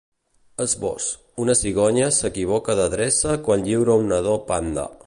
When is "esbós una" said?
0.63-1.57